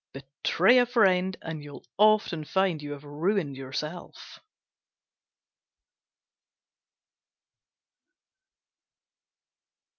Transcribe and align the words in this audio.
Betray 0.13 0.79
a 0.79 0.87
friend, 0.87 1.37
and 1.43 1.63
you'll 1.63 1.85
often 1.99 2.43
find 2.43 2.81
you 2.81 2.93
have 2.93 3.03
ruined 3.03 3.55
yourself. 3.55 4.39